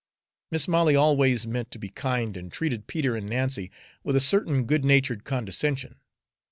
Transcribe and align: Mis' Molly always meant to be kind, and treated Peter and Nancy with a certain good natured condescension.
Mis' 0.49 0.67
Molly 0.67 0.95
always 0.95 1.45
meant 1.45 1.69
to 1.69 1.77
be 1.77 1.89
kind, 1.89 2.35
and 2.35 2.51
treated 2.51 2.87
Peter 2.87 3.15
and 3.15 3.29
Nancy 3.29 3.69
with 4.03 4.15
a 4.15 4.19
certain 4.19 4.65
good 4.65 4.83
natured 4.83 5.23
condescension. 5.25 5.99